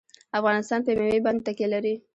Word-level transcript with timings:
افغانستان 0.39 0.79
په 0.85 0.91
مېوې 0.97 1.19
باندې 1.25 1.41
تکیه 1.47 1.67
لري. 1.73 1.95